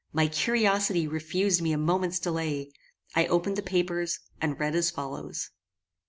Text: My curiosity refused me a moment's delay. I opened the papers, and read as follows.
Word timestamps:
My 0.11 0.25
curiosity 0.27 1.07
refused 1.07 1.61
me 1.61 1.73
a 1.73 1.77
moment's 1.77 2.17
delay. 2.17 2.71
I 3.13 3.27
opened 3.27 3.55
the 3.55 3.61
papers, 3.61 4.17
and 4.41 4.59
read 4.59 4.73
as 4.73 4.89
follows. 4.89 5.51